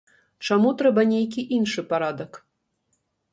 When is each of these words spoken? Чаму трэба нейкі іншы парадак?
Чаму 0.45 0.71
трэба 0.79 1.03
нейкі 1.11 1.43
іншы 1.59 1.85
парадак? 1.93 2.41